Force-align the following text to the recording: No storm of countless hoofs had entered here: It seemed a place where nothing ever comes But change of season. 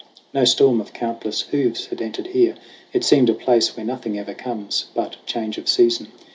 No 0.33 0.45
storm 0.45 0.81
of 0.81 0.93
countless 0.93 1.41
hoofs 1.43 1.85
had 1.85 2.01
entered 2.01 2.25
here: 2.25 2.55
It 2.91 3.03
seemed 3.03 3.29
a 3.29 3.35
place 3.35 3.77
where 3.77 3.85
nothing 3.85 4.17
ever 4.17 4.33
comes 4.33 4.85
But 4.95 5.17
change 5.27 5.59
of 5.59 5.67
season. 5.69 6.07